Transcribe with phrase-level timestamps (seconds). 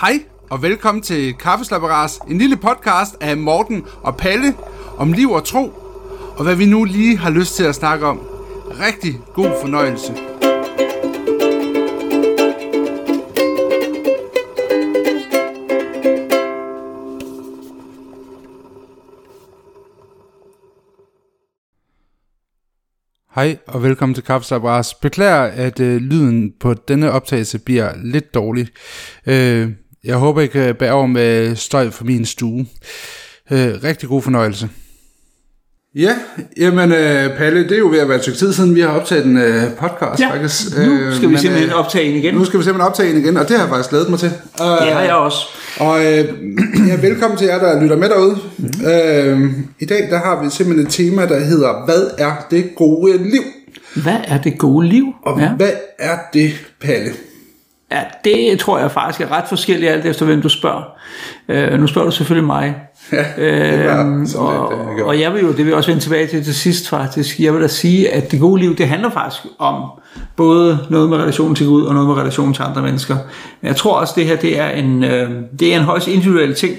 [0.00, 4.54] Hej og velkommen til Kaffeslapperas, en lille podcast af Morten og Palle
[4.96, 5.72] om liv og tro,
[6.36, 8.18] og hvad vi nu lige har lyst til at snakke om.
[8.80, 10.12] Rigtig god fornøjelse.
[23.34, 24.94] Hej og velkommen til Kaffeslapperas.
[24.94, 28.68] Beklager, at øh, lyden på denne optagelse bliver lidt dårlig.
[29.26, 29.70] Øh,
[30.06, 32.66] jeg håber, I kan bære over med støj fra min stue.
[33.50, 34.68] Øh, rigtig god fornøjelse.
[35.94, 36.14] Ja,
[36.56, 38.88] jamen øh, Palle, det er jo ved at være et stykke tid siden, vi har
[38.88, 40.76] optaget en øh, podcast Ja, faktisk.
[40.78, 42.34] nu Øh, skal vi men, simpelthen øh, optage en igen.
[42.34, 44.30] Nu skal vi simpelthen optage en igen, og det har jeg faktisk glædet mig til.
[44.60, 45.38] Uh, Det har jeg også.
[45.80, 46.24] Og øh,
[46.88, 48.38] ja, velkommen til jer, der lytter med derude.
[48.58, 48.86] Mm.
[48.86, 53.18] Øh, I dag der har vi simpelthen et tema, der hedder, hvad er det gode
[53.30, 53.42] liv?
[54.02, 55.04] Hvad er det gode liv?
[55.22, 55.48] Og ja.
[55.52, 57.10] hvad er det, Palle?
[57.92, 60.82] Ja, det tror jeg faktisk er ret forskelligt alt efter, hvem du spørger.
[61.48, 62.74] Øh, nu spørger du selvfølgelig mig.
[63.12, 65.90] Ja, det var Øhm, og, lidt, øh, og jeg vil jo, det vil jeg også
[65.90, 68.88] vende tilbage til til sidst faktisk, jeg vil da sige, at det gode liv, det
[68.88, 69.82] handler faktisk om
[70.36, 73.16] både noget med relation til Gud og noget med relation til andre mennesker.
[73.60, 76.54] Men jeg tror også, det her det er en, øh, det er en højst individuel
[76.54, 76.76] ting.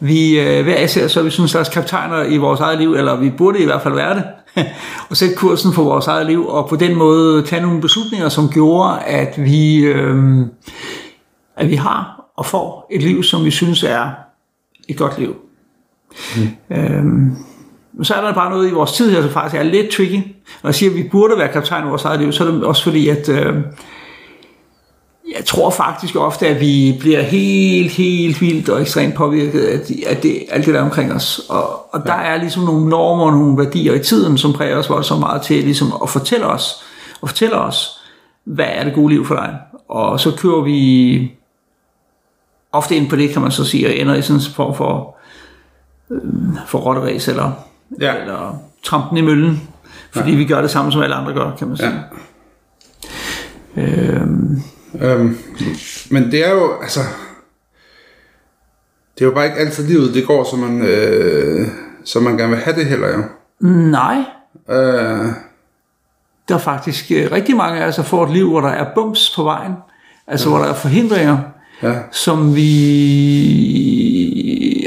[0.00, 2.94] Vi øh, hver især så er vi sådan en slags kaptajner i vores eget liv,
[2.94, 4.24] eller vi burde i hvert fald være det,
[5.10, 8.48] og sætte kursen for vores eget liv, og på den måde tage nogle beslutninger, som
[8.48, 10.46] gjorde, at vi, øh,
[11.56, 14.10] at vi har og får et liv, som vi synes er
[14.88, 15.36] et godt liv.
[16.70, 17.36] Øhm,
[18.02, 20.20] så er der bare noget i vores tid her, som faktisk er lidt tricky.
[20.62, 22.64] Når jeg siger, at vi burde være kaptajn i vores eget liv, så er det
[22.64, 23.54] også fordi, at øh,
[25.36, 30.08] jeg tror faktisk ofte, at vi bliver helt, helt vildt og ekstremt påvirket af, de,
[30.08, 31.40] af det, alt det der er omkring os.
[31.48, 34.90] Og, og der er ligesom nogle normer og nogle værdier i tiden, som præger os
[34.90, 36.84] voldsomt meget til ligesom at fortælle os,
[37.20, 38.00] og fortælle os,
[38.44, 39.56] hvad er det gode liv for dig?
[39.88, 41.32] Og så kører vi
[42.72, 45.16] ofte ind på det, kan man så sige, og ender i sådan en form for
[46.66, 47.52] for rotteræs eller,
[48.00, 48.14] Ja.
[48.14, 48.20] ja.
[48.20, 49.68] eller trampen i møllen.
[50.10, 50.36] Fordi ja.
[50.36, 51.90] vi gør det samme, som alle andre gør, kan man sige.
[53.76, 53.82] Ja.
[53.82, 54.62] Øhm,
[55.00, 55.38] Øhm,
[56.10, 57.00] men det er jo, altså...
[59.14, 61.66] Det er jo bare ikke altid livet, det går, som man, øh,
[62.04, 63.22] som man gerne vil have det heller, jo.
[63.68, 64.24] nej,
[64.70, 65.26] Øh,
[66.48, 68.86] der er faktisk øh, rigtig mange af os, der får et liv, hvor der er
[68.94, 69.72] bums på vejen.
[70.26, 70.54] Altså, ja.
[70.54, 71.38] hvor der er forhindringer,
[71.82, 72.66] ja, som vi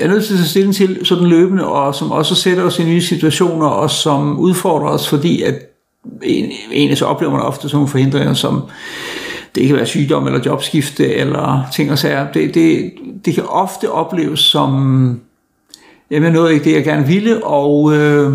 [0.02, 2.84] er nødt til at tage stilling til sådan løbende, og som også sætter os i
[2.84, 5.56] nye situationer, og som udfordrer os, fordi at
[6.24, 8.62] en, en så oplever man ofte sådan nogle forhindringer, som
[9.55, 12.31] det kan være sygdom eller jobskifte eller ting og sager.
[12.31, 12.91] Det, det,
[13.25, 15.19] det kan ofte opleves som,
[16.11, 18.31] jamen noget ikke det, jeg gerne ville, og øh,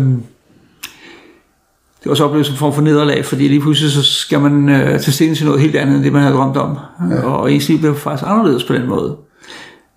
[1.95, 4.69] det kan også opleves som en form for nederlag, fordi lige pludselig så skal man
[4.69, 6.77] øh, tage stilling til noget helt andet, end det man havde drømt om.
[7.11, 7.21] Ja.
[7.21, 9.17] Og ens liv bliver faktisk anderledes på den måde.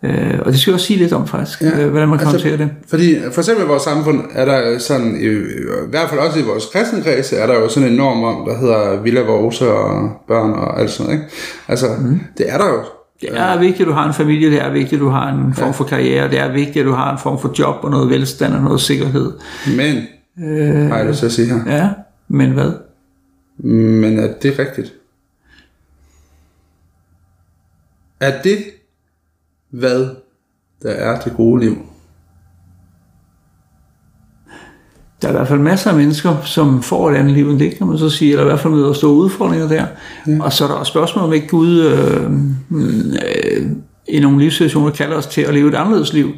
[0.03, 1.81] Øh, og det skal jeg også sige lidt om faktisk, ja.
[1.81, 2.71] øh, hvordan man kan altså, det.
[2.89, 6.43] Fordi for eksempel i vores samfund er der sådan, i, i hvert fald også i
[6.43, 10.11] vores kristne kreds, er der jo sådan en norm om, der hedder Villa Vose og
[10.29, 11.35] børn og alt sådan noget, ikke?
[11.69, 12.21] Altså, mm.
[12.39, 12.85] det er der jo.
[13.21, 15.55] Det er vigtigt, at du har en familie, det er vigtigt, at du har en
[15.55, 18.11] form for karriere, det er vigtigt, at du har en form for job og noget
[18.11, 19.33] velstand og noget sikkerhed.
[19.77, 19.97] Men,
[20.45, 21.89] øh, har jeg lyst til at sige her, Ja,
[22.29, 22.73] men hvad?
[23.59, 24.93] men er det rigtigt?
[28.21, 28.59] Er det,
[29.71, 30.09] hvad
[30.83, 31.77] der er det gode liv?
[35.23, 37.75] Der er i hvert fald masser af mennesker, som får et andet liv end det,
[37.75, 39.87] kan man så sige, eller i hvert fald møder store udfordringer der.
[40.27, 40.43] Ja.
[40.43, 42.31] Og så er der også spørgsmål om ikke Gud øh,
[42.71, 43.71] øh,
[44.09, 46.33] i nogle livssituationer kalder os til at leve et anderledes liv,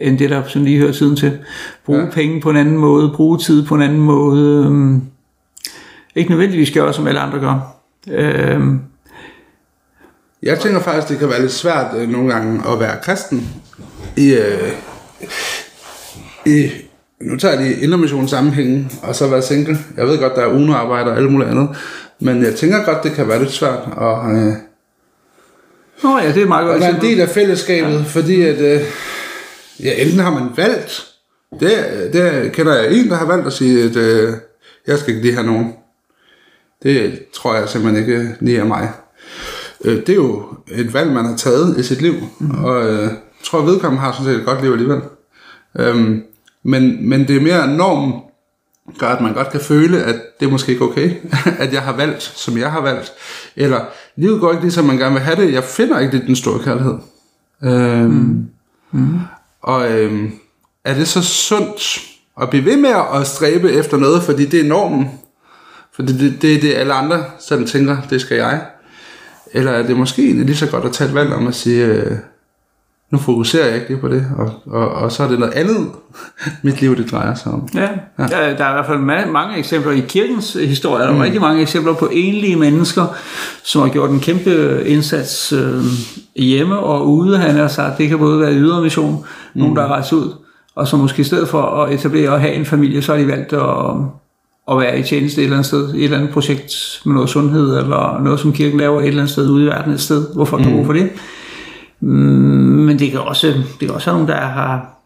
[0.00, 1.38] end det, der som lige hører tiden til.
[1.86, 2.10] Bruge ja.
[2.10, 4.66] penge på en anden måde, bruge tid på en anden måde.
[4.66, 5.00] Øh,
[6.14, 7.76] ikke nødvendigvis gøre, som alle andre gør.
[8.08, 8.60] Øh,
[10.42, 13.48] Jeg tænker faktisk, det kan være lidt svært øh, nogle gange at være kristen
[14.16, 14.72] i, øh,
[16.46, 16.70] i
[17.20, 19.78] nu tager jeg lige intermission sammenhængen, og så være single.
[19.96, 21.68] Jeg ved godt, der er unoarbejde og alt muligt andet,
[22.20, 24.52] men jeg tænker godt, det kan være lidt svært at, øh,
[26.02, 26.74] Nå ja, det er meget godt.
[26.74, 28.02] at være en del af fællesskabet, ja.
[28.06, 28.80] fordi at, øh,
[29.82, 31.06] ja, enten har man valgt,
[31.60, 31.70] det,
[32.12, 34.32] det kender jeg en, der har valgt at sige, at øh,
[34.86, 35.72] jeg skal ikke lige have nogen.
[36.82, 38.88] Det tror jeg simpelthen ikke lige er mig.
[39.84, 42.64] Øh, det er jo et valg, man har taget i sit liv, mm.
[42.64, 45.00] og øh, jeg tror, at vedkommende har sådan set et godt liv alligevel.
[45.78, 46.22] Øhm,
[46.62, 48.12] men, men det er mere normen,
[48.98, 51.14] gør, at man godt kan føle, at det er måske ikke okay,
[51.64, 53.12] at jeg har valgt, som jeg har valgt.
[53.56, 53.80] Eller,
[54.16, 55.52] livet går ikke lige, som man gerne vil have det.
[55.52, 56.94] Jeg finder ikke lidt den store kærlighed.
[57.62, 58.48] Øhm, mm.
[58.92, 59.18] Mm.
[59.62, 60.32] Og øhm,
[60.84, 62.00] er det så sundt
[62.40, 65.10] at blive ved med at stræbe efter noget, fordi det er normen?
[65.92, 68.66] Fordi det, det er det, alle andre sådan tænker, det skal jeg.
[69.52, 72.16] Eller er det måske lige så godt at tage et valg om at sige, øh,
[73.10, 75.90] nu fokuserer jeg ikke lige på det, og, og, og så er det noget andet,
[76.62, 77.68] mit liv det drejer sig om.
[77.74, 77.88] Ja,
[78.18, 78.22] ja.
[78.22, 81.02] Der, der er i hvert fald ma- mange eksempler i kirkens historie.
[81.02, 81.20] Der er mm.
[81.20, 83.06] rigtig mange eksempler på enlige mennesker,
[83.62, 85.82] som har gjort en kæmpe indsats øh,
[86.36, 87.38] hjemme og ude.
[87.38, 89.60] Han har sagt, det kan både være ydre mission, mm.
[89.60, 90.34] nogen der er rejst ud,
[90.74, 93.26] og som måske i stedet for at etablere og have en familie, så har de
[93.28, 93.96] valgt at,
[94.70, 97.78] at være i tjeneste et eller andet sted, et eller andet projekt med noget sundhed,
[97.78, 100.44] eller noget, som kirken laver et eller andet sted ude i verden, et sted, hvor
[100.44, 100.68] folk mm.
[100.68, 101.10] har brug for det.
[102.00, 105.00] Mm, men det kan også, det kan også være nogen, der har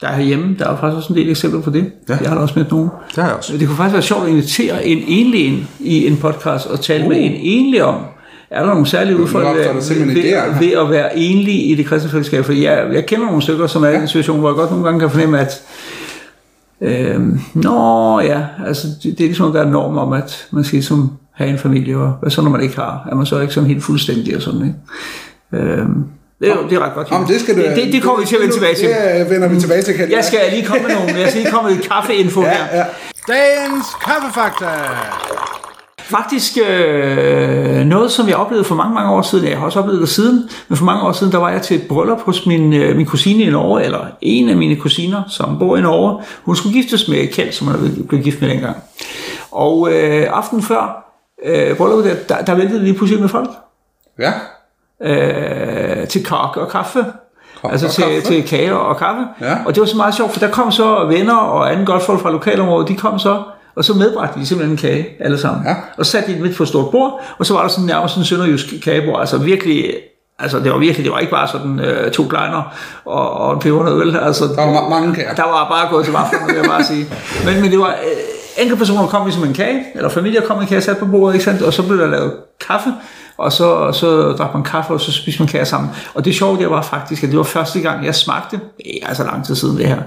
[0.00, 0.56] der er herhjemme.
[0.58, 1.92] Der er faktisk også en del eksempler på det.
[2.08, 2.16] Ja.
[2.20, 2.90] Jeg har da også med nogen.
[3.16, 3.58] Det har også.
[3.58, 7.04] Det kunne faktisk være sjovt at invitere en enlig ind i en podcast og tale
[7.04, 7.08] uh.
[7.08, 7.96] med en enlig om,
[8.50, 12.44] er der nogle særlige udfordringer ved, ved, ved at være enlig i det kristne fællesskab?
[12.44, 13.98] For jeg, jeg kender nogle stykker, som er ja.
[13.98, 15.62] i en situation, hvor jeg godt nogle gange kan fornemme, at
[16.82, 17.20] øh,
[17.54, 21.12] nå ja, altså det, det er ligesom at være norm om, at man skal ligesom
[21.32, 23.08] have en familie, og hvad så når man ikke har?
[23.10, 25.64] Er man så ikke sådan helt fuldstændig og sådan, ikke?
[25.64, 26.04] Øhm,
[26.40, 27.08] det er, det er ret godt.
[27.10, 28.88] Jamen, det, skal du, det, det, det kommer vi til at vende tilbage til.
[28.88, 31.52] Det vender vi tilbage til, kan Jeg skal lige komme med nogle, jeg skal lige
[31.52, 32.78] komme med kaffeinfo ja, her.
[32.78, 32.84] Ja.
[33.28, 34.66] Dagens kaffefakta.
[36.12, 39.48] Faktisk øh, noget, som jeg oplevede for mange, mange år siden.
[39.48, 41.76] Jeg har også oplevet det siden, men for mange år siden, der var jeg til
[41.76, 45.58] et bryllup hos min, øh, min kusine i Norge, eller en af mine kusiner, som
[45.58, 46.22] bor i Norge.
[46.42, 48.76] Hun skulle giftes med Kjeld, som hun blev gift med dengang.
[49.50, 51.14] Og øh, aften før
[51.44, 53.50] øh, brylluppet, der, der, der væltede det lige pludselig med folk.
[54.18, 54.32] Ja
[55.02, 57.04] øh, til kage og kaffe.
[57.62, 58.20] Kok altså og til, kaffe.
[58.20, 59.22] til kage og kaffe.
[59.40, 59.56] Ja.
[59.66, 62.20] Og det var så meget sjovt, for der kom så venner og anden godt folk
[62.20, 63.42] fra lokalområdet, de kom så,
[63.76, 65.66] og så medbragte de simpelthen en kage alle sammen.
[65.66, 65.74] Ja.
[65.98, 68.24] Og satte de midt på et stort bord, og så var der sådan nærmest en
[68.24, 69.94] sønderjysk kagebord, altså virkelig
[70.38, 72.74] Altså, det var virkelig, det var ikke bare sådan øh, to kleiner
[73.04, 74.16] og, og en pebernød, vel?
[74.16, 75.34] Altså, Der var ma- mange kager.
[75.34, 77.06] Der var bare gået til vaflen, vil jeg bare sige.
[77.46, 80.66] Men, men det var, øh, enkelte personer kom ligesom en kage, eller familier kom en
[80.66, 81.62] kage sat på bordet, ikke sandt?
[81.62, 82.32] Og så blev der lavet
[82.66, 82.92] kaffe,
[83.36, 85.90] og så, så drak man kaffe, og så spiste man kage sammen.
[86.14, 88.60] Og det sjove det var faktisk, at det var første gang, jeg smagte,
[89.02, 89.98] er altså lang tid siden det her,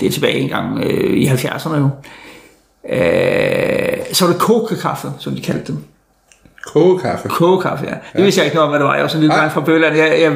[0.00, 1.88] det er tilbage en gang øh, i 70'erne jo,
[2.88, 5.84] øh, så var det kokekaffe, som de kaldte dem.
[6.66, 7.28] Kogekaffe.
[7.28, 7.94] Kogekaffe, ja.
[8.16, 8.94] Det vidste jeg ikke noget om, hvad det var.
[8.94, 9.96] Jeg var sådan en lille dreng fra Bøland.
[9.96, 10.32] Jeg, jeg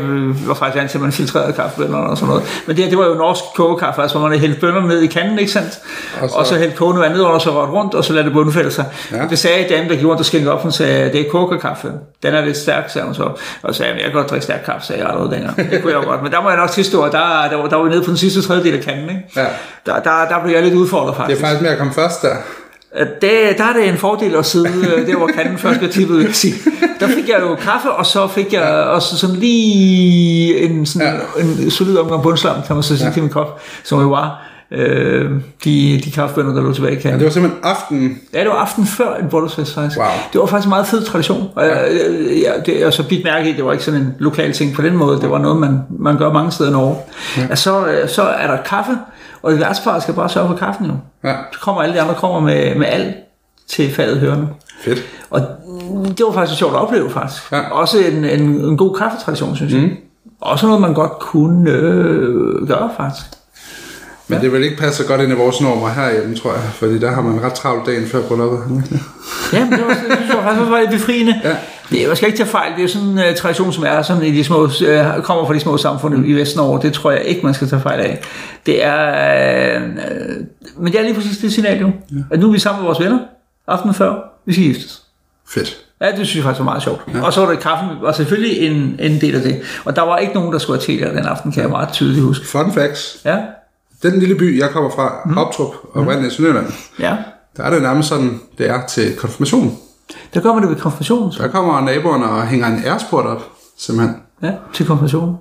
[0.46, 2.62] var faktisk vant til, at man filtrerede kaffebønder og sådan noget.
[2.66, 5.06] Men det, her, det var jo norsk kogekaffe, altså hvor man hældte bønder ned i
[5.06, 5.78] kanden, ikke sandt?
[6.22, 8.32] Og så- og så hældte vand ned, og så rørt rundt, og så lade det
[8.32, 8.84] bundfælde sig.
[9.12, 9.16] Ja.
[9.16, 9.22] Ja.
[9.30, 11.92] Det sagde damen, der rundt og skænkede op, hun sagde, det er kogekaffe.
[12.22, 13.22] Den er lidt stærk, sagde hun så.
[13.62, 15.56] Og så sagde jeg, jeg kan godt drikke stærk kaffe, sagde jeg allerede dengang.
[15.70, 16.22] Det kunne jeg godt.
[16.22, 18.08] Men der må jeg nok tilstå, at der, der, var- der var vi nede på
[18.10, 19.22] den sidste tredjedel af kanden, ikke?
[19.36, 19.46] Ja.
[19.86, 21.40] Der, der, der blev jeg lidt udfordret Det faktisk.
[21.40, 22.34] er faktisk med at komme først der.
[22.98, 26.16] Det, der er det en fordel at sidde øh, der, hvor kanden først bliver tippet,
[26.18, 26.54] vil jeg sige.
[27.00, 31.42] Der fik jeg jo kaffe, og så fik jeg også sådan lige en, sådan, ja.
[31.42, 33.12] en solid omgang bundslam, kan man så sige, ja.
[33.12, 35.30] til min kop, som jo var øh,
[35.64, 37.18] de, de kaffebønder, der lå tilbage i Ja, kanden.
[37.20, 38.18] det var simpelthen aften.
[38.34, 39.98] Ja, det var aften før en bryllupsfest faktisk.
[39.98, 40.06] Wow.
[40.32, 41.48] Det var faktisk en meget fed tradition.
[41.56, 41.88] Og jeg,
[42.44, 44.82] jeg, det, jeg så bidt mærke i, det var ikke sådan en lokal ting på
[44.82, 45.20] den måde.
[45.20, 46.96] Det var noget, man, man gør mange steder i Norge.
[47.36, 47.42] Ja.
[47.50, 48.92] Ja, så, øh, så er der kaffe,
[49.44, 50.94] og det værtspar skal bare sørge for kaffen nu.
[51.24, 53.14] Ja, Så kommer alle de andre kommer med, med alt
[53.68, 54.48] til fadet hørende.
[54.84, 54.98] fedt.
[55.30, 55.40] Og
[56.18, 57.52] det var faktisk sjovt at opleve, faktisk.
[57.52, 57.60] Ja.
[57.70, 59.80] Også en, en, en god kaffetradition, synes jeg.
[59.80, 59.90] Mm.
[60.40, 63.26] Også noget, man godt kunne øh, gøre, faktisk.
[64.28, 66.62] Men det vil ikke passe så godt ind i vores normer herhjemme, tror jeg.
[66.74, 68.58] Fordi der har man ret travlt dagen før brylluppet.
[69.52, 71.40] Ja, men det, var, det synes jeg faktisk var lidt befriende.
[71.44, 71.56] Ja.
[71.90, 74.22] Det, jeg skal ikke tage fejl, det er sådan en uh, tradition, som er sådan
[74.22, 74.70] i de små, uh,
[75.22, 76.82] kommer fra de små samfund i Vestnorge.
[76.82, 78.20] Det tror jeg ikke, man skal tage fejl af.
[78.66, 79.88] Det er, uh,
[80.82, 81.86] men det er lige præcis det signal jo.
[81.86, 82.16] Ja.
[82.30, 83.18] At nu er vi sammen med vores venner,
[83.66, 84.14] aftenen før,
[84.46, 85.02] vi skal giftes.
[85.48, 85.76] Fedt.
[86.00, 87.00] Ja, det synes jeg faktisk var meget sjovt.
[87.14, 87.22] Ja.
[87.22, 89.62] Og så var der kaffen, og selvfølgelig en, en del af det.
[89.84, 91.88] Og der var ikke nogen, der skulle have te der den aften, kan jeg meget
[91.92, 92.46] tydeligt huske.
[92.46, 93.20] Fun facts.
[93.24, 93.38] Ja,
[94.02, 95.32] Den lille by, jeg kommer fra, mm.
[95.32, 96.26] Hoptrup og mm.
[96.26, 97.16] i Sønderjylland, ja.
[97.56, 99.78] der er det nærmest sådan, det er til konfirmation.
[100.34, 101.32] Der man det ved konfirmationen.
[101.38, 103.42] Der kommer naboerne og hænger en æresport op,
[103.78, 105.36] simpelthen, Ja, til konfirmationen.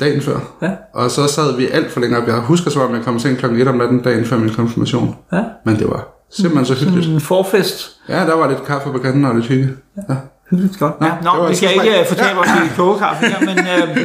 [0.00, 0.38] dagen før.
[0.62, 2.26] Ja, Og så sad vi alt for længe op.
[2.28, 4.54] Jeg husker så, om jeg kom i seng klokken 1 om natten dagen før min
[4.54, 5.16] konfirmation.
[5.32, 5.42] ja.
[5.64, 7.08] Men det var simpelthen så hyggeligt.
[7.08, 7.90] En forfest.
[8.08, 9.68] Ja, der var lidt kaffe på kanten og lidt hygge.
[10.08, 10.14] Ja.
[10.50, 11.00] Hyggeligt godt.
[11.00, 13.96] Nå, Ja, det nå, vi skal ikke fortabe os i kogekaffe her, men uh,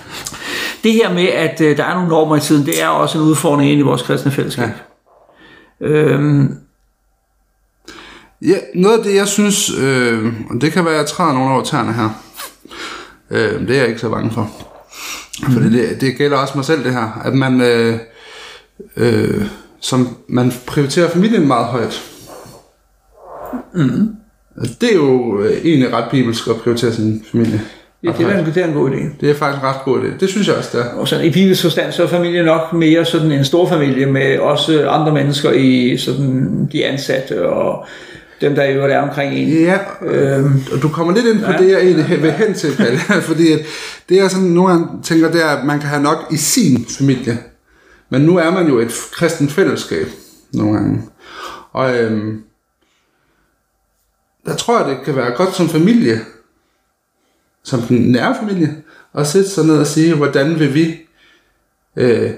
[0.84, 3.24] det her med, at uh, der er nogle normer i tiden, det er også en
[3.24, 4.68] udfordring ind i vores kristne fællesskab.
[5.80, 5.86] Ja.
[5.86, 6.54] Øhm,
[8.46, 11.50] Ja, noget af det, jeg synes, øh, og det kan være, at jeg træder nogle
[11.54, 12.08] over tæerne her,
[13.30, 14.50] øh, det er jeg ikke så bange for.
[15.52, 17.98] For det, det gælder også mig selv, det her, at man, øh,
[18.96, 19.44] øh,
[19.80, 22.02] som man prioriterer familien meget højt.
[23.74, 24.08] Mm.
[24.80, 27.60] Det er jo øh, egentlig ret bibelsk at prioritere sin familie.
[28.04, 29.02] ja, det, er, en- det er en god idé.
[29.20, 30.18] Det er faktisk en ret god idé.
[30.20, 30.94] Det synes jeg også, det er.
[30.94, 34.38] Og sådan, i bibelsk forstand, så er familie nok mere sådan en stor familie med
[34.38, 37.86] også andre mennesker i sådan de ansatte og
[38.42, 39.48] dem der jo er omkring en.
[39.48, 41.52] Ja, øhm, og du kommer lidt ind på ja.
[41.52, 42.98] ja, det, jeg egentlig vil hen til, Palle.
[43.30, 43.60] fordi at
[44.08, 46.86] det er sådan, nogle gange tænker, det er, at man kan have nok i sin
[46.98, 47.38] familie.
[48.10, 50.06] Men nu er man jo et kristent fællesskab
[50.52, 51.02] nogle gange.
[51.72, 52.42] Og øhm,
[54.46, 56.20] der tror jeg, det kan være godt som familie,
[57.64, 58.82] som den nære familie,
[59.14, 60.98] at sætte sig ned og sige, hvordan vil vi
[61.96, 62.30] øh,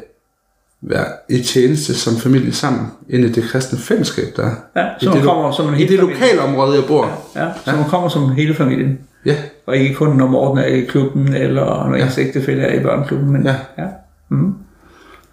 [0.89, 4.55] være i tjeneste som familie sammen ind i det kristne fællesskab, der er.
[4.77, 6.15] Ja, I så man det, kommer som en I hel det familie.
[6.21, 7.21] lokale område, jeg bor.
[7.37, 8.99] Ja, så man kommer som hele familien.
[9.27, 9.37] Ja,
[9.67, 13.31] Og ikke kun når Morten er i klubben, eller når ens ægtefælle er i børneklubben.
[13.33, 13.55] Men, Ja.
[13.79, 13.85] ja.
[14.29, 14.55] Mm.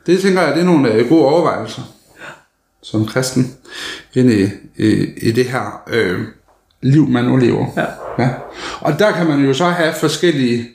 [0.06, 1.82] det tænker jeg, det er nogle øh, gode overvejelser
[2.84, 3.52] som kristen
[4.14, 4.44] ind i,
[4.78, 6.20] i, i det her øh,
[6.82, 7.66] liv, man nu lever.
[7.78, 7.86] Ja.
[8.24, 8.30] Ja.
[8.82, 10.68] Og der kan man jo så have forskellige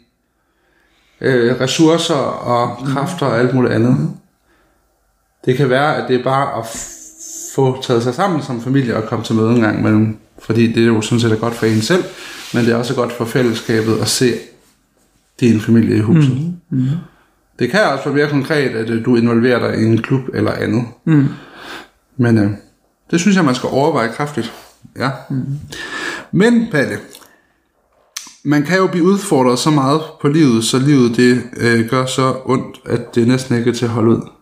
[1.20, 4.10] øh, ressourcer og kræfter og alt muligt andet.
[5.46, 6.66] Det kan være, at det er bare at
[7.54, 10.16] få taget sig sammen som familie og komme til møde en gang imellem.
[10.38, 12.04] Fordi det er jo sådan set er godt for en selv,
[12.54, 14.32] men det er også godt for fællesskabet at se
[15.40, 16.54] din familie i huset.
[16.70, 16.86] Mm.
[17.58, 20.52] Det kan også være mere konkret, at øh, du involverer dig i en klub eller
[20.52, 20.84] andet.
[21.04, 21.26] Mm.
[22.16, 22.50] Men øh,
[23.10, 24.52] det synes jeg, man skal overveje kraftigt.
[24.98, 25.10] Ja.
[25.30, 25.44] Mm.
[26.32, 26.98] Men, Palle,
[28.44, 32.34] man kan jo blive udfordret så meget på livet, så livet det øh, gør så
[32.44, 34.35] ondt, at det næsten ikke er til at holde ud.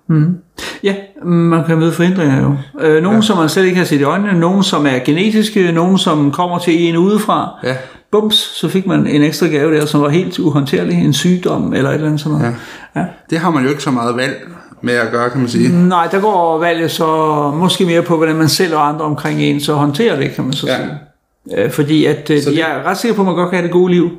[0.82, 0.94] Ja,
[1.24, 2.54] man kan møde forhindringer jo.
[2.80, 3.22] Øh, nogle, ja.
[3.22, 6.58] som man slet ikke har set i øjnene, nogle, som er genetiske, nogle, som kommer
[6.58, 7.50] til en udefra.
[7.64, 7.76] Ja.
[8.10, 11.90] Bums, så fik man en ekstra gave der, som var helt uhåndterlig, en sygdom eller
[11.90, 12.54] et eller andet sådan noget.
[12.96, 13.00] Ja.
[13.00, 13.06] Ja.
[13.30, 14.48] Det har man jo ikke så meget valg
[14.82, 15.88] med at gøre, kan man sige.
[15.88, 17.06] Nej, der går valget så
[17.54, 20.52] måske mere på, hvordan man selv og andre omkring en så håndterer det, kan man
[20.52, 20.76] så Ja.
[20.76, 21.64] sige.
[21.64, 23.64] Øh, fordi at øh, det- jeg er ret sikker på, at man godt kan have
[23.66, 24.10] det gode liv,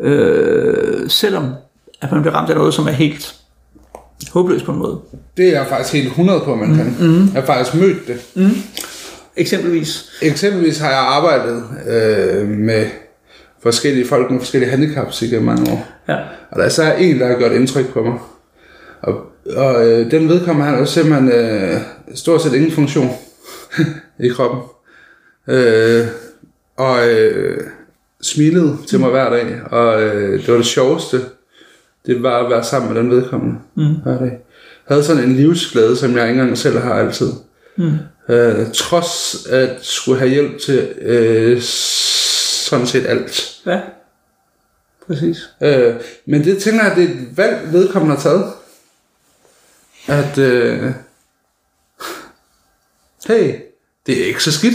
[0.00, 1.44] øh, selvom
[2.00, 3.34] at man bliver ramt af noget, som er helt
[4.32, 4.98] håbløst på en måde.
[5.36, 6.96] Det er jeg faktisk helt 100 på, man kan.
[7.00, 7.24] Mm.
[7.24, 8.20] Jeg har faktisk mødt det.
[9.36, 10.10] Eksempelvis.
[10.22, 12.86] Eksempelvis har jeg arbejdet øh, med
[13.62, 15.86] forskellige folk med forskellige handicaps igennem mange år.
[16.08, 16.16] Ja.
[16.50, 18.18] Og der er så en, der har gjort indtryk på mig.
[19.02, 19.14] Og,
[19.56, 21.80] og øh, den vedkommer, han har jo simpelthen øh,
[22.14, 23.10] stort set ingen funktion
[24.26, 24.60] i kroppen.
[25.48, 26.06] Øh,
[26.76, 27.60] og øh,
[28.22, 31.20] smilede til mig hver dag, og øh, det var det sjoveste,
[32.06, 33.94] det var at være sammen med den vedkommende mm.
[34.02, 34.30] hver dag.
[34.88, 37.32] Jeg havde sådan en livsglæde, som jeg ikke engang selv har altid.
[37.76, 37.98] Mm.
[38.28, 43.60] Øh, trods at skulle have hjælp til øh, sådan set alt.
[43.66, 43.80] Ja.
[45.06, 45.38] Præcis.
[45.62, 45.94] Øh,
[46.26, 48.52] men det tænker jeg, det er et valg, vedkommende har taget.
[50.06, 50.92] At, øh,
[53.26, 53.54] hey,
[54.06, 54.74] det er ikke så skidt.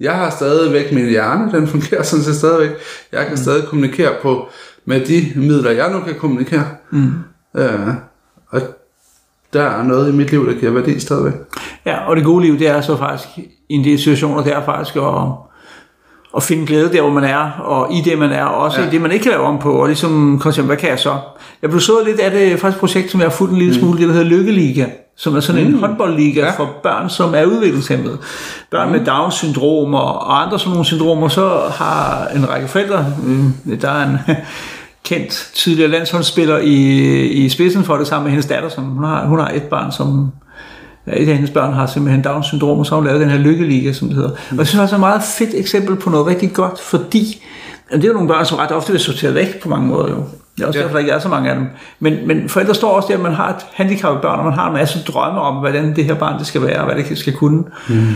[0.00, 2.70] Jeg har stadigvæk min hjerne, den fungerer sådan set stadigvæk.
[3.12, 3.36] Jeg kan mm.
[3.36, 4.48] stadig kommunikere på
[4.88, 6.64] med de midler, jeg nu kan kommunikere.
[6.90, 7.12] Mm.
[7.56, 7.88] Øh,
[8.50, 8.60] og
[9.52, 11.32] der er noget i mit liv, der giver værdi stadigvæk.
[11.86, 13.28] Ja, og det gode liv, det er så faktisk
[13.68, 15.02] i en del situationer, det er faktisk at,
[16.36, 18.86] at finde glæde der, hvor man er, og i det, man er, og også ja.
[18.86, 21.16] I det, man ikke kan lave om på, og ligesom, koncept, hvad kan jeg så?
[21.62, 23.98] Jeg blev så lidt af det faktisk projekt, som jeg har fulgt en lille smule,
[23.98, 26.50] det der hedder Lykkeliga, som er sådan en håndboldliga Ja.
[26.50, 28.18] for børn, som er udviklingshemmede.
[28.70, 33.80] Børn med Down-syndrom og, og andre sådan nogle syndromer, så har en række forældre, øh,
[33.82, 34.18] der er en
[35.04, 36.76] kendt tidligere landsholdsspiller i,
[37.26, 39.92] i spidsen for det sammen med hendes datter, som hun har, hun har et barn,
[39.92, 40.32] som
[41.06, 43.92] et af hendes børn har simpelthen Down-syndrom, og så har hun lavet den her lykkeliga,
[43.92, 44.30] som det hedder.
[44.30, 47.44] Og jeg synes også, er et meget fedt eksempel på noget rigtig godt, fordi
[47.92, 50.24] det er jo nogle børn, som ret ofte vil sortere væk på mange måder jo.
[50.56, 50.82] Det er også ja.
[50.82, 51.66] derfor, der ikke er så mange af dem.
[52.00, 54.66] Men, men forældre står også der, at man har et handicappet børn, og man har
[54.66, 57.32] en masse drømme om, hvordan det her barn det skal være, og hvad det skal
[57.32, 57.64] kunne.
[57.88, 58.06] Mm.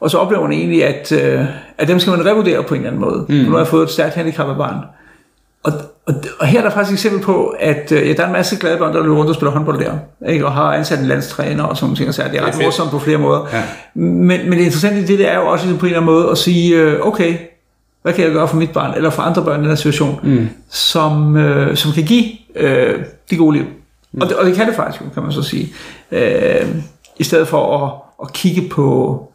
[0.00, 1.44] Og så oplever man egentlig, at, øh,
[1.78, 3.26] at dem skal man revurdere på en eller anden måde.
[3.28, 3.34] Mm.
[3.34, 4.76] Nu har jeg fået et stærkt handicappet barn.
[5.62, 5.72] Og,
[6.06, 8.32] og, og her er der faktisk et eksempel på, at øh, ja, der er en
[8.32, 9.92] masse glade børn, der løber rundt og spiller håndbold der,
[10.28, 10.46] ikke?
[10.46, 12.14] og har ansat en landstræner og sådan ting.
[12.14, 13.46] Så det er ret morsomt på flere måder.
[13.52, 13.62] Ja.
[13.94, 16.30] Men, men det interessante i det, det er jo også på en eller anden måde
[16.30, 17.36] at sige, øh, okay,
[18.02, 20.20] hvad kan jeg gøre for mit barn, eller for andre børn i den her situation,
[20.22, 20.48] mm.
[20.70, 22.24] som, øh, som kan give
[22.56, 23.64] øh, det gode liv.
[24.12, 24.20] Mm.
[24.22, 25.72] Og, det, og det kan det faktisk kan man så sige.
[26.12, 26.66] Øh,
[27.18, 27.92] I stedet for at,
[28.26, 29.32] at kigge på,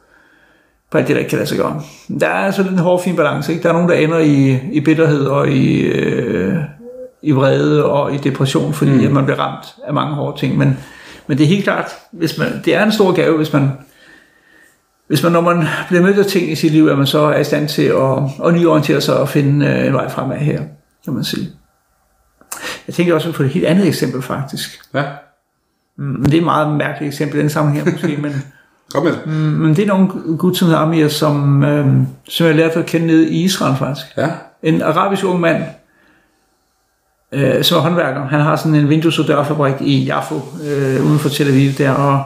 [0.92, 1.82] på alt det, der ikke kan lade sig gøre.
[2.20, 3.52] Der er altså lidt en hård, fin balance.
[3.52, 3.64] Ikke?
[3.64, 6.56] Der er nogen, der ender i, i bitterhed og i, øh,
[7.22, 9.06] i vrede og i depression, fordi mm.
[9.06, 10.58] at man bliver ramt af mange hårde ting.
[10.58, 10.78] Men,
[11.28, 13.72] men det er helt klart, hvis man, det er en stor gave, hvis man,
[15.08, 17.40] hvis man, når man bliver mødt af ting i sit liv, at man så er
[17.40, 20.62] i stand til at, at nyorientere sig og finde øh, en vej fremad her,
[21.04, 21.50] kan man sige.
[22.88, 24.80] Jeg tænker også på et helt andet eksempel faktisk.
[24.94, 25.04] Ja,
[25.98, 28.32] Men det er et meget mærkeligt eksempel i den sammenhæng her måske, men,
[28.94, 29.28] kom med det.
[29.34, 30.08] men det er nogle
[30.38, 31.88] gut, som øh,
[32.30, 34.06] som jeg lærte at kende nede i Israel faktisk.
[34.18, 34.30] Ja,
[34.64, 35.64] En arabisk ung mand,
[37.32, 38.28] øh, som er håndværker.
[38.28, 41.92] Han har sådan en vindues- og dørfabrik i Jaffa, øh, uden for Tel Aviv der,
[41.92, 42.24] og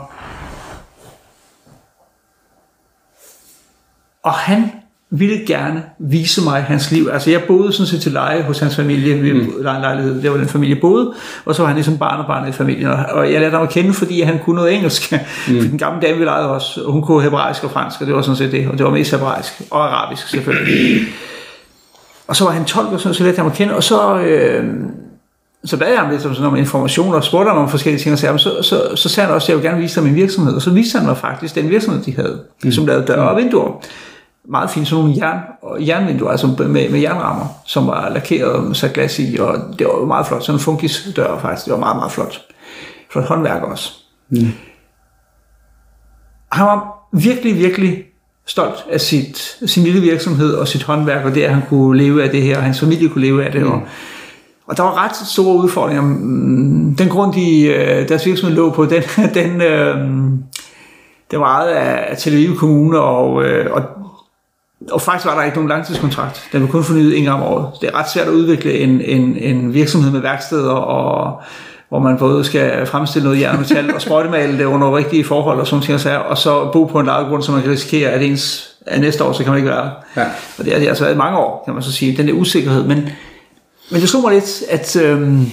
[4.25, 4.72] Og han
[5.09, 7.09] ville gerne vise mig hans liv.
[7.13, 9.53] Altså jeg boede sådan set til leje hos hans familie, vi mm.
[9.62, 11.13] lejlighed, der var den familie boede,
[11.45, 13.69] og så var han ligesom barn og barn i familien, og jeg lærte ham at
[13.69, 15.12] kende, fordi han kunne noget engelsk.
[15.12, 15.62] Mm.
[15.62, 18.15] For den gamle dame vi lejede også, og hun kunne hebraisk og fransk, og det
[18.15, 21.01] var sådan set det, og det var mest hebraisk, og arabisk selvfølgelig.
[22.27, 24.19] Og så var han tolk, og sådan, så lærte jeg ham at kende, og så...
[24.19, 24.65] Øh,
[25.65, 28.13] så bad jeg ham lidt om sådan nogle informationer og spurgte ham om forskellige ting,
[28.13, 30.15] og så, så, så, så sagde han også, at jeg vil gerne vise dig min
[30.15, 30.53] virksomhed.
[30.53, 32.71] Og så viste han mig faktisk den virksomhed, de havde, mm.
[32.71, 33.81] som lavede døre og vinduer
[34.50, 35.40] meget fint, sådan nogle jern,
[35.88, 40.06] jernvinduer, altså med, med jernrammer, som var lakeret og sat glas i, og det var
[40.06, 40.44] meget flot.
[40.44, 42.42] Sådan en funkis dør faktisk, det var meget, meget flot.
[43.12, 43.94] Flot håndværk også.
[44.30, 44.52] Mm.
[46.52, 48.04] Han var virkelig, virkelig
[48.46, 52.24] stolt af sit, sin lille virksomhed og sit håndværk, og det, at han kunne leve
[52.24, 53.62] af det her, og hans familie kunne leve af det.
[53.62, 53.72] Mm.
[53.72, 53.82] Og,
[54.68, 56.02] og der var ret store udfordringer.
[56.02, 59.98] Mm, den grund, de, øh, deres virksomhed lå på, den, den, øh,
[61.32, 63.84] det var ejet af Tel Aviv Kommune, og, øh, og
[64.91, 66.50] og faktisk var der ikke nogen langtidskontrakt.
[66.51, 67.67] Den blev kun fornyet en gang om året.
[67.82, 71.41] Det er ret svært at udvikle en, en, en virksomhed med værksteder, og,
[71.89, 75.60] hvor man både skal fremstille noget jern og metal og sprøjtemale det under rigtige forhold
[75.60, 78.75] og sådan ting, og så bo på en grund, så man kan risikere, at ens
[78.86, 80.25] at næste år, så kan man ikke være ja.
[80.58, 82.84] Og det har det altså været mange år, kan man så sige, den der usikkerhed.
[82.84, 83.10] Men,
[83.91, 85.51] men det slog mig lidt, at øhm,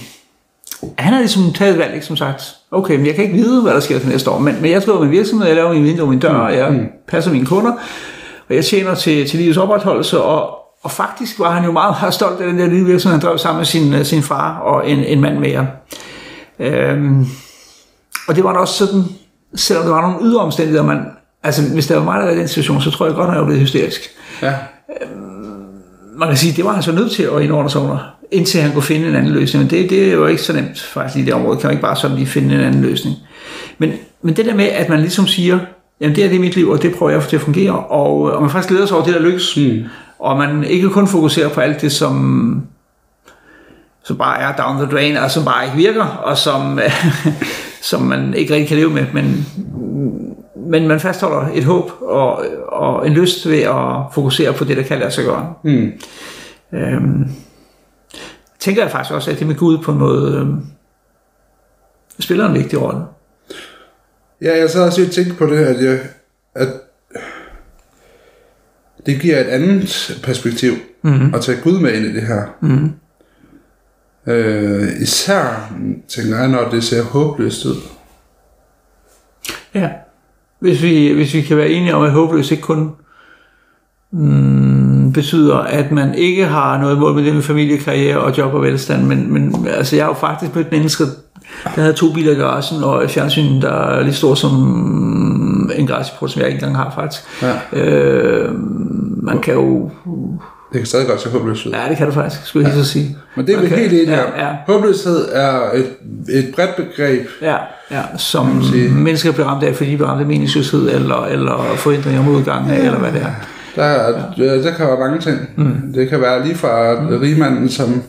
[0.97, 2.55] han har ligesom taget valg, ikke, som sagt.
[2.71, 4.81] Okay, men jeg kan ikke vide, hvad der sker til næste år, men, men jeg
[4.81, 6.39] skriver min virksomhed, jeg laver min vindue, min dør, mm.
[6.39, 6.87] og jeg mm.
[7.07, 7.71] passer mine kunder,
[8.49, 12.13] og jeg tjener til, til livets opretholdelse, og, og faktisk var han jo meget, meget
[12.13, 14.99] stolt af den der lille virksomhed, han drev sammen med sin, sin far og en,
[14.99, 15.67] en mand mere.
[16.59, 17.25] Øhm,
[18.27, 19.03] og det var da også sådan,
[19.55, 21.05] selvom der var nogle ydre omstændigheder, man,
[21.43, 23.33] altså hvis der var mig, der var i den situation, så tror jeg godt, at
[23.33, 24.01] jeg var blevet hysterisk.
[24.41, 24.53] Ja.
[25.01, 25.33] Øhm,
[26.17, 27.97] man kan sige, det var han så nødt til at indordne sig under,
[28.31, 29.63] indtil han kunne finde en anden løsning.
[29.63, 31.81] Men det, det er jo ikke så nemt faktisk i det område, kan man ikke
[31.81, 33.15] bare sådan lige finde en anden løsning.
[33.77, 35.59] Men, men det der med, at man ligesom siger,
[36.03, 37.79] jamen det er det mit liv, og det prøver jeg at få til at fungere,
[37.79, 39.83] og, og man faktisk glæder sig over det, der lykkes, mm.
[40.19, 42.67] og man ikke kun fokuserer på alt det, som,
[44.03, 46.79] som bare er down the drain, og som bare ikke virker, og som,
[47.91, 49.45] som man ikke rigtig kan leve med, men,
[50.67, 54.83] men man fastholder et håb og, og en lyst ved at fokusere på det, der
[54.83, 55.53] kan lade sig gøre.
[55.63, 55.91] Mm.
[56.73, 57.29] Øhm,
[58.59, 60.65] tænker jeg faktisk også, at det med Gud på en måde øhm,
[62.19, 63.01] spiller en vigtig rolle.
[64.43, 65.99] Ja, jeg så også tænkt på det, at, jeg,
[66.55, 66.67] at
[69.05, 71.33] det giver et andet perspektiv mm-hmm.
[71.33, 72.41] at tage Gud med ind i det her.
[72.61, 72.91] Mm-hmm.
[74.27, 75.73] Øh, især,
[76.07, 77.75] tænker jeg, når det ser håbløst ud.
[79.73, 79.89] Ja,
[80.59, 82.91] hvis vi, hvis vi kan være enige om, at håbløst ikke kun
[84.11, 88.61] mm, betyder, at man ikke har noget mål med det med familiekarriere og job og
[88.61, 91.05] velstand, men, men altså, jeg har jo faktisk mødt mennesker,
[91.75, 95.87] der havde to biler i garagen, og et fjernsyn, der er lige stor som en
[95.87, 97.23] græsport, som jeg ikke engang har faktisk.
[97.41, 97.79] Ja.
[97.79, 98.49] Øh,
[99.23, 99.89] man kan jo...
[100.73, 101.71] Det kan stadig godt se håbløst ud.
[101.71, 102.83] Ja, det kan det faktisk, skulle jeg ja.
[102.83, 103.17] så sige.
[103.35, 104.55] Men det er vi helt enige ja, ja.
[104.67, 105.85] Håbløshed er et,
[106.29, 107.27] et bredt begreb.
[107.41, 107.55] Ja,
[107.91, 112.19] ja som mennesker bliver ramt af, fordi de bliver ramt af meningsløshed, eller, eller forhindringer
[112.19, 112.75] om udgang ja.
[112.75, 113.31] eller hvad det er.
[113.75, 113.91] Der,
[114.37, 114.63] ja.
[114.63, 115.37] der kan være mange ting.
[115.55, 115.93] Mm.
[115.93, 117.07] Det kan være lige fra mm.
[117.17, 118.03] rigmanden, som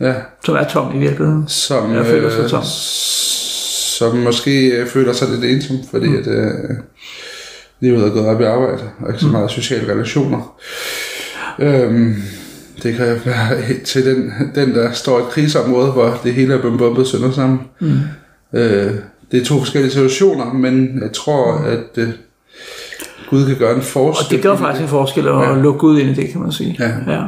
[0.00, 0.14] Ja.
[0.44, 1.44] Som er tom i virkeligheden.
[1.48, 2.60] Som, jeg føler sig tom.
[2.60, 2.66] Øh,
[3.98, 6.16] som måske føler sig lidt ensom, fordi mm.
[6.18, 6.76] at, øh,
[7.80, 9.32] livet er gået op i arbejde, og ikke så mm.
[9.32, 10.56] meget sociale relationer.
[11.58, 12.14] Øhm,
[12.82, 16.60] det kan være til den, den, der står i et krigsområde, hvor det hele er
[16.60, 17.60] blevet bombet sønder sammen.
[17.80, 17.98] Mm.
[18.52, 18.94] Øh,
[19.30, 21.64] det er to forskellige situationer, men jeg tror, mm.
[21.64, 22.08] at øh,
[23.30, 24.24] Gud kan gøre en forskel.
[24.24, 25.54] Og det gør faktisk en forskel at ja.
[25.54, 26.76] lukke Gud ind i det, kan man sige.
[26.78, 27.12] Ja.
[27.12, 27.22] ja.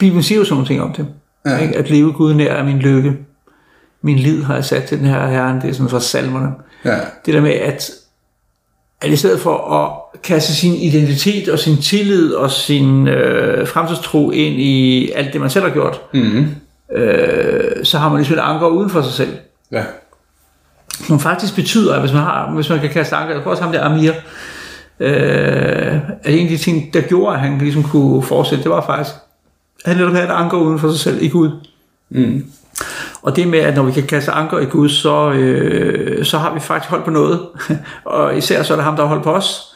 [0.00, 1.06] Bibelen siger jo sådan ting om det.
[1.46, 1.58] Ja.
[1.58, 1.76] Ikke?
[1.76, 3.16] At leve Gud nær er min lykke.
[4.02, 5.60] Min lid har jeg sat til den her herren.
[5.60, 6.52] Det er sådan fra salmerne.
[6.84, 6.98] Ja.
[7.26, 7.90] Det der med, at,
[9.00, 14.30] at i stedet for at kaste sin identitet og sin tillid og sin øh, fremtidstro
[14.30, 16.56] ind i alt det, man selv har gjort, mm-hmm.
[16.96, 19.36] øh, så har man ligesom et anker uden for sig selv.
[19.72, 19.84] Ja.
[20.90, 23.62] Som faktisk betyder, at hvis man, har, hvis man kan kaste anker, jeg prøver også
[23.62, 24.12] ham der Amir,
[25.00, 28.86] øh, at en af de ting, der gjorde, at han ligesom kunne fortsætte, det var
[28.86, 29.14] faktisk,
[29.84, 31.50] han netop have et anker uden for sig selv i Gud.
[32.10, 32.46] Mm.
[33.22, 36.54] Og det med, at når vi kan kaste anker i Gud, så, øh, så har
[36.54, 37.40] vi faktisk holdt på noget.
[38.04, 39.74] og især så er det ham, der har holdt på os.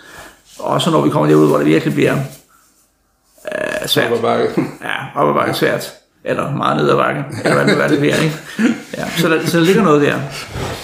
[0.59, 4.13] Og så når vi kommer derud, hvor det virkelig bliver øh, svært.
[4.13, 4.49] Op bakke.
[4.85, 5.93] Ja, op bakke svært.
[6.25, 7.25] Eller meget ned ad bakke.
[7.45, 8.37] Eller hvad det, hvad det bliver, ikke?
[8.97, 10.15] Ja, så, der, så der ligger noget der.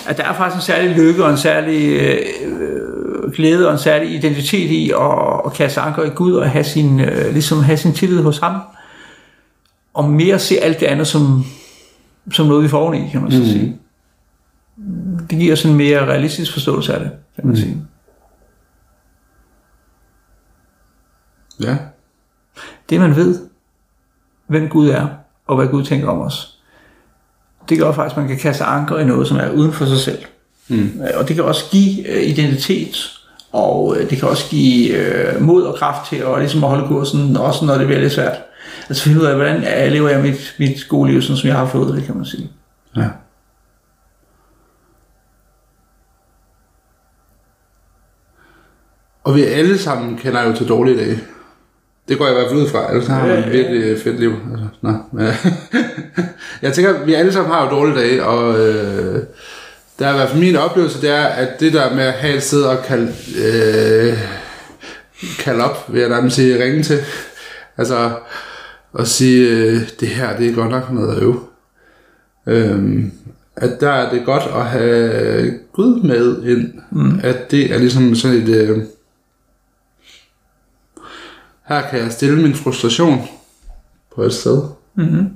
[0.07, 4.15] At der er faktisk en særlig lykke og en særlig øh, glæde og en særlig
[4.15, 7.95] identitet i at, at kaste anker i Gud og have sin, øh, ligesom have sin
[7.95, 8.55] tillid hos ham
[10.01, 11.45] og mere se alt det andet som,
[12.33, 13.45] som noget, vi får oveni, kan man så mm.
[13.45, 13.79] sige.
[15.31, 17.57] Det giver sådan en mere realistisk forståelse af det, kan man mm.
[17.57, 17.83] sige.
[21.61, 21.77] Ja.
[22.91, 23.41] Det man ved,
[24.47, 25.07] hvem Gud er,
[25.47, 26.59] og hvad Gud tænker om os,
[27.69, 29.99] det gør faktisk, at man kan kaste anker i noget, som er uden for sig
[29.99, 30.25] selv.
[30.69, 31.01] Mm.
[31.15, 32.97] Og det kan også give øh, identitet,
[33.53, 36.89] og øh, det kan også give øh, mod og kraft til at, ligesom at holde
[36.89, 38.37] kursen, også når det bliver lidt svært.
[38.89, 41.57] Altså finde ud af, hvordan jeg lever jeg mit, mit gode liv, sådan som jeg
[41.57, 42.51] har fået det, kan man sige.
[42.97, 43.09] Ja.
[49.25, 51.21] Og vi alle sammen kender jo til dårlige dage.
[52.09, 54.33] Det går jeg i hvert fald ud fra, ellers har man et virkelig fedt liv.
[54.51, 55.27] Altså, nå, men,
[56.63, 59.23] jeg tænker, vi alle sammen har jo dårlige dage, og øh,
[59.99, 62.35] der er i hvert fald min oplevelse, det er, at det der med at have
[62.35, 63.13] et sted at kalde,
[63.45, 64.19] øh,
[65.39, 66.99] kalde op, vil jeg nærmest sige, ringe til.
[67.79, 68.11] Altså,
[68.93, 71.41] og sige, øh, det her, det er godt nok noget at øve.
[72.47, 73.13] Øhm,
[73.57, 76.73] at der er det godt at have Gud med ind.
[76.91, 77.21] Mm.
[77.23, 78.49] At det er ligesom sådan et...
[78.49, 78.79] Øh,
[81.69, 83.29] her kan jeg stille min frustration
[84.15, 84.63] på et sted.
[84.95, 85.27] Mm-hmm.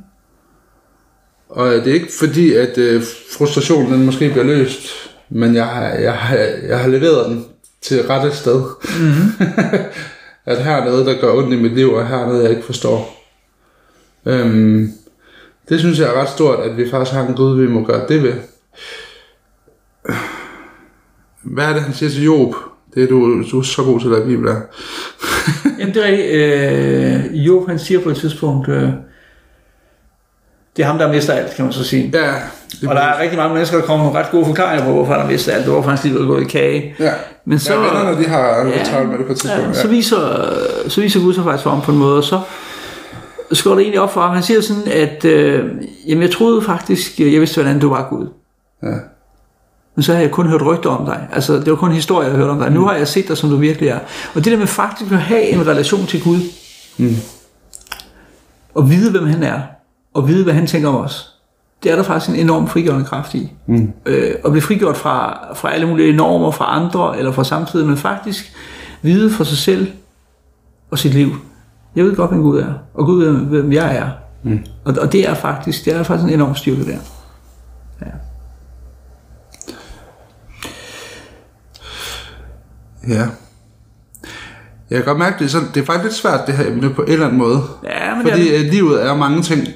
[1.49, 3.03] Og det er ikke fordi, at øh,
[3.39, 4.89] frustrationen den måske bliver løst,
[5.29, 6.37] men jeg har, jeg, har,
[6.69, 7.45] jeg har leveret den
[7.83, 8.63] til rette sted.
[9.01, 9.45] Mm-hmm.
[10.53, 12.51] at her er noget, der gør ondt i mit liv, og her er noget, jeg
[12.51, 13.24] ikke forstår.
[14.27, 14.93] Øhm,
[15.69, 18.09] det synes jeg er ret stort, at vi faktisk har en Gud, vi må gøre
[18.09, 18.35] det ved.
[21.43, 22.55] Hvad er det, han siger til Job?
[22.95, 24.61] Det er du, du er så god til at Bibel er.
[25.79, 27.35] Jamen det er rigtigt.
[27.35, 28.89] Øh, Job han siger på et tidspunkt, øh,
[30.77, 32.11] det er ham, der mister alt, kan man så sige.
[32.15, 32.35] Ja,
[32.81, 35.13] det Og der er rigtig mange mennesker, der kommer med ret gode forklaringer på, hvorfor
[35.13, 36.95] han har mistet alt, og hvorfor hans liv er gået i kage.
[36.99, 37.13] ja.
[37.45, 39.63] Men så, ja, vennerne, de har ja, travlt med det på tidspunkt.
[39.63, 40.49] ja, Ja, så, viser,
[40.89, 42.41] så viser Gud sig faktisk for ham på en måde, og så
[43.57, 44.35] skår det egentlig op for ham.
[44.35, 45.71] Han siger sådan, at øh,
[46.09, 48.27] jamen, jeg troede faktisk, jeg vidste, hvordan du var Gud.
[48.83, 48.95] ja.
[49.97, 51.29] Men så har jeg kun hørt rygter om dig.
[51.33, 52.71] Altså, det var kun historier, jeg hørte om dig.
[52.71, 53.99] Nu har jeg set dig, som du virkelig er.
[54.35, 56.39] Og det der med faktisk at have en relation til Gud,
[56.99, 57.15] Mm.
[58.75, 59.61] og vide, hvem han er,
[60.15, 61.31] og vide, hvad han tænker om os,
[61.83, 63.53] det er der faktisk en enorm frigørende kraft i.
[63.67, 63.93] Mm.
[64.07, 67.97] Øh, at blive frigjort fra, fra alle mulige normer, fra andre, eller fra samtiden, men
[67.97, 68.53] faktisk
[69.03, 69.93] vide for sig selv
[70.91, 71.31] og sit liv.
[71.97, 74.11] Jeg ved godt, hvem Gud er, og Gud ved, hvem jeg er.
[74.43, 74.59] Mm.
[74.85, 76.99] Og, og det er faktisk, det er faktisk en enorm styrke der.
[83.09, 83.27] Ja.
[84.91, 86.91] Jeg kan godt mærke, det er, sådan, det er faktisk lidt svært, det her emne
[86.91, 87.63] på en eller anden måde.
[87.85, 89.67] Ja, men det Fordi er, øh, livet er mange ting,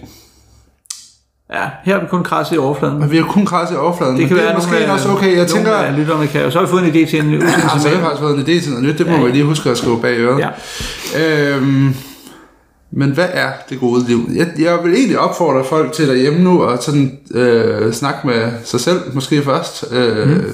[1.52, 3.02] ja, her er vi kun krasset i overfladen.
[3.02, 4.12] og vi har kun krasset i overfladen.
[4.14, 5.26] Det men kan det er være måske nogle, også okay.
[5.26, 6.50] Jeg nogle tænker, af lytterne kan jo.
[6.50, 7.90] Så har vi fået en idé til en udsendelse jeg med.
[7.90, 8.98] har faktisk fået en idé til noget nyt.
[8.98, 9.26] Det må Ja, ja, ja.
[9.26, 10.44] vi lige huske at skrive bag øret.
[11.14, 11.56] Ja.
[11.56, 11.94] Øhm,
[12.92, 14.28] men hvad er det gode liv?
[14.34, 18.80] Jeg, jeg vil egentlig opfordre folk til derhjemme nu at sådan, øh, snakke med sig
[18.80, 20.44] selv, måske først, øh, mm.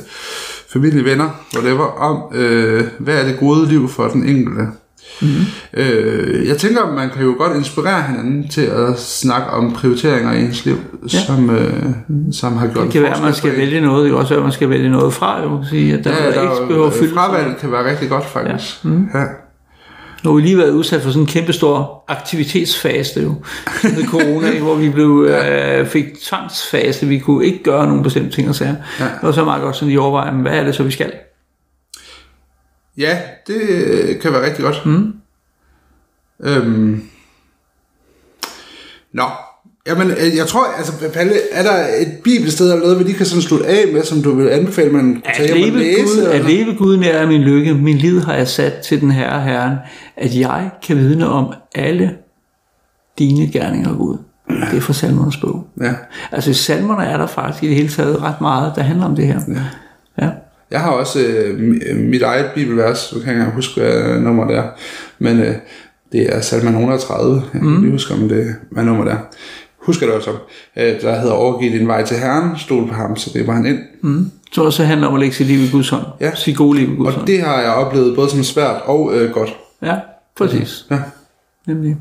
[0.73, 4.67] familie, venner, whatever, om øh, hvad er det gode liv for den enkelte.
[5.23, 5.29] Mm.
[5.75, 10.41] Øh, jeg tænker, man kan jo godt inspirere hinanden til at snakke om prioriteringer i
[10.45, 11.19] ens liv, ja.
[11.19, 11.83] som, øh,
[12.33, 14.05] som har gjort Det kan være, at man skal vælge noget.
[14.05, 15.43] Det kan også være, at man skal vælge noget fra.
[15.43, 15.49] Jo.
[15.49, 17.15] Man kan sige, at der, Ja, ja, der, ikke behøver at fylde.
[17.15, 18.85] fravalg kan være rigtig godt, faktisk.
[18.85, 18.89] Ja.
[18.91, 19.09] Mm.
[19.15, 19.25] Ja.
[20.25, 23.35] Nu har vi lige været udsat for sådan en kæmpe stor aktivitetsfase jo,
[23.83, 27.07] med corona, hvor vi blev, øh, fik tvangsfase.
[27.07, 28.75] Vi kunne ikke gøre nogle bestemte ting og sager.
[29.01, 29.05] Ja.
[29.05, 31.13] Det var så meget godt sådan lige overveje, hvad er det så, vi skal?
[32.99, 34.87] Ja, det øh, kan være rigtig godt.
[34.87, 35.15] Mm.
[36.43, 37.03] Øhm.
[39.13, 39.25] Nå,
[39.87, 43.27] jamen, øh, jeg tror, altså, Palle, er der et bibelsted eller noget, vi lige kan
[43.27, 46.03] sådan slutte af med, som du vil anbefale, man At tage hjem og læse?
[46.03, 47.75] Gud, at leve Gud nær er min lykke.
[47.75, 49.77] Min liv har jeg sat til den herre Herren,
[50.17, 52.17] at jeg kan vidne om alle
[53.19, 54.19] dine gerninger, Gud.
[54.49, 55.67] Det er fra salmernes bog.
[55.81, 55.93] Ja.
[56.33, 59.17] Altså i salmerne er der faktisk i det hele taget ret meget, der handler om
[59.17, 59.41] det her.
[59.49, 60.25] Ja.
[60.25, 60.31] ja.
[60.71, 64.47] Jeg har også øh, mi- mit eget bibelvers, du kan ikke engang huske, hvad nummer
[64.47, 64.65] det er,
[65.19, 65.55] men øh,
[66.13, 67.81] det er salme 130, jeg kan mm.
[67.83, 69.19] lige huske, om det hvad nummer det er.
[69.79, 70.37] Husker det også om,
[70.77, 73.67] øh, der hedder overgiv din vej til Herren, stol på ham, så det var han
[73.67, 73.79] ind.
[74.03, 74.31] Mm.
[74.53, 76.03] Så også handler om at lægge sit liv i Guds hånd.
[76.21, 76.35] Ja.
[76.35, 77.27] Sit gode liv i Guds Og hånd.
[77.27, 79.57] det har jeg oplevet både som svært og øh, godt.
[79.83, 79.95] Ja,
[80.37, 80.87] præcis.
[80.91, 80.99] Ja.
[81.67, 81.97] Nemlig.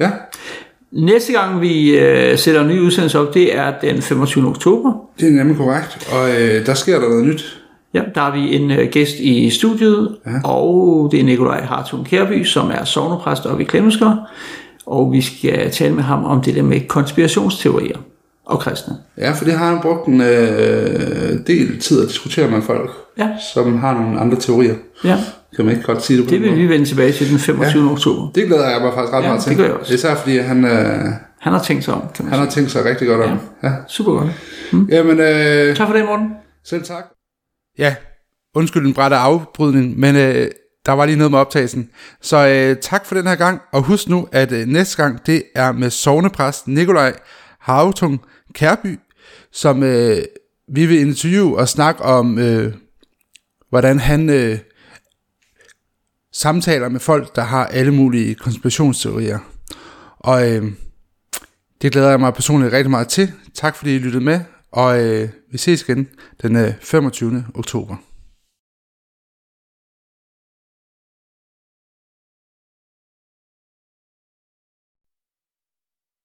[0.00, 0.10] ja.
[0.92, 4.46] Næste gang vi øh, sætter en ny udsendelse op, det er den 25.
[4.48, 4.92] oktober.
[5.20, 7.58] Det er nemlig korrekt, og øh, der sker der noget nyt.
[7.94, 10.48] Ja, der har vi en øh, gæst i studiet, ja.
[10.50, 14.16] og det er Nikolaj Hartung Kærby, som er sovnepræst oppe i Klemmensker.
[14.86, 17.96] Og vi skal tale med ham om det der med konspirationsteorier
[18.46, 18.94] og kristne.
[19.18, 23.28] Ja, for det har han brugt en øh, del tid at diskutere med folk, Ja,
[23.54, 24.74] som har nogle andre teorier.
[25.04, 25.18] ja.
[25.56, 27.84] Kan man ikke godt sige det på Det vil vi vende tilbage til den 25.
[27.84, 27.90] Ja.
[27.92, 28.28] oktober.
[28.34, 29.50] Det glæder jeg mig faktisk ret Ja, meget til.
[29.50, 29.94] det gør jeg også.
[29.94, 31.04] Især fordi han, øh,
[31.40, 32.44] Han har tænkt sig om, kan man han sige.
[32.46, 33.38] har tænkt sig rigtig godt om.
[33.62, 33.68] Ja.
[33.68, 33.74] ja.
[33.88, 34.28] Super godt.
[34.88, 36.28] Jamen, øh, Tak for det, Morten.
[36.64, 37.04] selv tak.
[37.78, 37.94] Ja,
[38.54, 40.50] undskyld en brætte afbrydning, men øh,
[40.86, 41.90] der var lige noget med optagelsen.
[42.20, 45.42] Så øh, tak for den her gang, og husk nu, at øh, næste gang, det
[45.54, 47.14] er med sovnepræst Nikolaj
[47.60, 48.20] Havtung
[48.54, 48.98] Kærby,
[49.52, 50.22] som øh,
[50.68, 52.74] vi vil interviewe og snakke om, øh,
[53.68, 54.58] hvordan han øh,
[56.32, 59.38] samtaler med folk, der har alle mulige konspirationsteorier.
[60.18, 60.72] Og øh,
[61.82, 63.32] det glæder jeg mig personligt rigtig meget til.
[63.54, 64.40] Tak fordi I lyttede med,
[64.72, 66.08] og øh, vi ses igen
[66.42, 67.44] den øh, 25.
[67.54, 67.96] oktober.